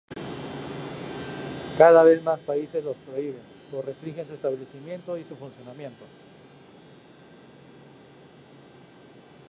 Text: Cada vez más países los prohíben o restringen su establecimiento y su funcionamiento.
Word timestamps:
Cada 1.77 2.01
vez 2.03 2.23
más 2.23 2.39
países 2.39 2.83
los 2.83 2.97
prohíben 3.05 3.43
o 3.71 3.83
restringen 3.83 4.25
su 4.25 4.33
establecimiento 4.33 5.15
y 5.15 5.23
su 5.23 5.35
funcionamiento. 5.35 6.05